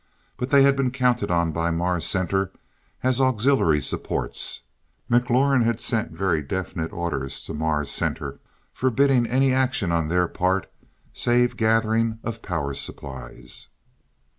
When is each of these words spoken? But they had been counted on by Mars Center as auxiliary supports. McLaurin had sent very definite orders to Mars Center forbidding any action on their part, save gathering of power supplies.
But 0.35 0.49
they 0.49 0.63
had 0.63 0.75
been 0.75 0.89
counted 0.89 1.29
on 1.29 1.51
by 1.51 1.69
Mars 1.69 2.07
Center 2.07 2.51
as 3.03 3.21
auxiliary 3.21 3.81
supports. 3.83 4.61
McLaurin 5.11 5.63
had 5.63 5.79
sent 5.79 6.11
very 6.11 6.41
definite 6.41 6.91
orders 6.91 7.43
to 7.43 7.53
Mars 7.53 7.91
Center 7.91 8.39
forbidding 8.73 9.27
any 9.27 9.53
action 9.53 9.91
on 9.91 10.07
their 10.07 10.27
part, 10.27 10.67
save 11.13 11.55
gathering 11.55 12.17
of 12.23 12.41
power 12.41 12.73
supplies. 12.73 13.67